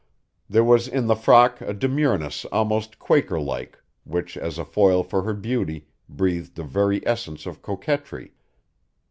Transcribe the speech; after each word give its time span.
There 0.49 0.63
was 0.63 0.87
in 0.87 1.05
the 1.05 1.13
frock 1.15 1.61
a 1.61 1.75
demureness 1.75 2.43
almost 2.45 2.97
Quaker 2.97 3.39
like 3.39 3.77
which 4.03 4.35
as 4.35 4.57
a 4.57 4.65
foil 4.65 5.03
for 5.03 5.21
her 5.21 5.35
beauty 5.35 5.89
breathed 6.09 6.55
the 6.55 6.63
very 6.63 7.05
essence 7.07 7.45
of 7.45 7.61
coquetry. 7.61 8.33